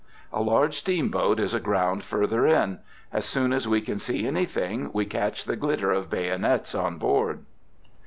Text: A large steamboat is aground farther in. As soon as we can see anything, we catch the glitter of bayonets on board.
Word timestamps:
A 0.33 0.41
large 0.41 0.79
steamboat 0.79 1.39
is 1.39 1.53
aground 1.53 2.03
farther 2.03 2.47
in. 2.47 2.79
As 3.13 3.23
soon 3.23 3.53
as 3.53 3.67
we 3.67 3.81
can 3.81 3.99
see 3.99 4.25
anything, 4.25 4.89
we 4.93 5.05
catch 5.05 5.45
the 5.45 5.55
glitter 5.55 5.91
of 5.91 6.09
bayonets 6.09 6.73
on 6.73 6.97
board. 6.97 7.45